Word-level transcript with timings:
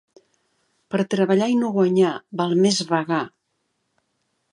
Per 0.93 1.03
treballar 1.11 1.49
i 1.55 1.59
no 1.63 1.69
guanyar, 1.75 2.13
val 2.41 2.57
més 2.65 2.81
vagar. 2.93 3.21